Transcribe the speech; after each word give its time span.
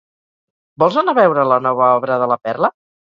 Vols 0.83 0.97
anar 1.01 1.15
a 1.15 1.19
veure 1.19 1.43
la 1.51 1.59
nova 1.67 1.91
obra 1.99 2.19
de 2.25 2.29
La 2.33 2.39
Perla? 2.49 2.77